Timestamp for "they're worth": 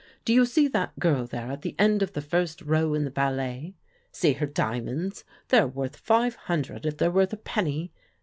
5.49-5.95, 6.97-7.33